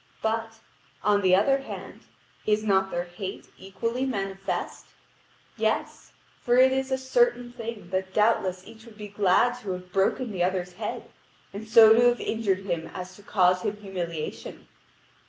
[0.23, 0.61] But,
[1.03, 2.05] on the other hand,
[2.47, 4.87] is not their hate equally manifest?
[5.57, 9.93] Yes; for it is a certain thing that doubtless each would be glad to have
[9.93, 11.11] broken the other's head,
[11.53, 14.67] and so to have injured him as to cause his humiliation.